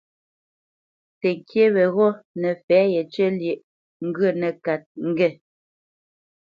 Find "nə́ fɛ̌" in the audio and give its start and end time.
2.39-2.79